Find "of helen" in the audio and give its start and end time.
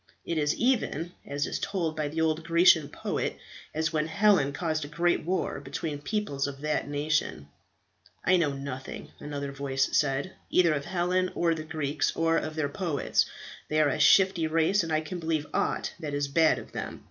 10.73-11.29